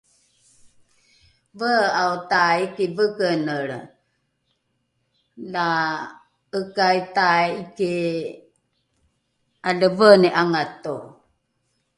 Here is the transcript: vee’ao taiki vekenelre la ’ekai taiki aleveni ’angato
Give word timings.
vee’ao 1.59 2.15
taiki 2.31 2.85
vekenelre 2.97 3.79
la 5.53 5.67
’ekai 6.59 6.97
taiki 7.17 7.93
aleveni 9.69 10.29
’angato 10.39 10.95